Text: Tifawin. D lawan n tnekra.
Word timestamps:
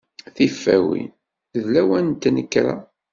Tifawin. 0.35 1.09
D 1.61 1.63
lawan 1.73 2.05
n 2.13 2.17
tnekra. 2.21 2.75